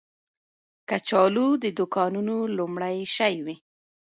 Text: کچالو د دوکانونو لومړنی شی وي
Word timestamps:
کچالو 0.89 1.47
د 1.63 1.65
دوکانونو 1.77 2.35
لومړنی 2.57 2.97
شی 3.15 3.35
وي 3.45 3.55